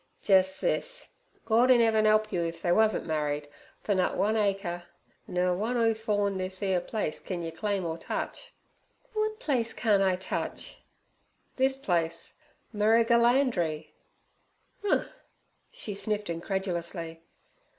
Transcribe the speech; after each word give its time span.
'Jes 0.23 0.59
this: 0.59 1.13
Gord 1.45 1.69
in 1.69 1.79
'eaven 1.79 2.07
'elp 2.07 2.31
you 2.31 2.41
if 2.41 2.59
they 2.59 2.71
wusn't 2.71 3.05
married, 3.05 3.47
for 3.83 3.93
nut 3.93 4.17
one 4.17 4.35
acre, 4.35 4.81
nur 5.27 5.53
one 5.55 5.77
'oof 5.77 6.09
orn 6.09 6.39
this 6.39 6.63
'ere 6.63 6.81
place 6.81 7.19
ken 7.19 7.43
yer 7.43 7.51
claim 7.51 7.85
or 7.85 7.99
touch.' 7.99 8.51
'W'at 9.13 9.37
place 9.39 9.73
can't 9.75 10.01
I 10.01 10.15
touch?' 10.15 10.81
'This 11.57 11.77
place—Merrigulandri.' 11.77 13.89
'Uh!' 14.83 15.05
she 15.69 15.93
sniffed 15.93 16.31
incredulously. 16.31 17.21